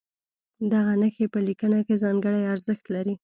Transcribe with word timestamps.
دغه 0.73 0.93
نښې 1.01 1.25
په 1.33 1.39
لیکنه 1.47 1.79
کې 1.85 2.01
ځانګړی 2.03 2.43
ارزښت 2.53 2.85
لري. 2.95 3.13